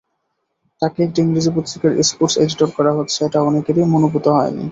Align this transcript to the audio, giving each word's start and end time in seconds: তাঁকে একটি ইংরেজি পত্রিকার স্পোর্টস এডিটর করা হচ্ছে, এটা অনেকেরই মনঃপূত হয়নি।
তাঁকে 0.81 0.99
একটি 1.03 1.19
ইংরেজি 1.21 1.51
পত্রিকার 1.55 1.91
স্পোর্টস 2.09 2.35
এডিটর 2.43 2.69
করা 2.77 2.91
হচ্ছে, 2.97 3.19
এটা 3.27 3.39
অনেকেরই 3.49 3.89
মনঃপূত 3.93 4.25
হয়নি। 4.35 4.59